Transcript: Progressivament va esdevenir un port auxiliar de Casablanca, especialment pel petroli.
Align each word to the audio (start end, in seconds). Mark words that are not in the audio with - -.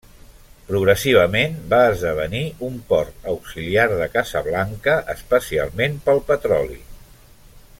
Progressivament 0.69 1.51
va 1.73 1.81
esdevenir 1.89 2.41
un 2.69 2.79
port 2.93 3.29
auxiliar 3.33 3.85
de 3.93 4.09
Casablanca, 4.15 4.97
especialment 5.15 6.01
pel 6.09 6.23
petroli. 6.33 6.81